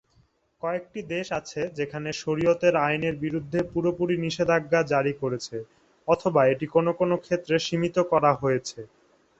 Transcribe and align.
কয়েকটি 0.61 0.99
দেশ 1.13 1.27
আছে 1.39 1.61
যেখানে 1.79 2.09
শরিয়তের 2.21 2.75
আইনের 2.85 3.15
বিরুদ্ধে 3.23 3.59
পুরোপুরি 3.71 4.15
নিষেধাজ্ঞা 4.25 4.81
জারি 4.91 5.13
করেছে, 5.21 5.57
অথবা 6.07 6.41
এটি 6.45 6.65
কোনও 6.75 6.91
কোনও 6.99 7.15
ক্ষেত্রে 7.25 7.55
সীমিত 7.65 7.97
করা 8.11 8.31
হয়েছে। 8.41 8.79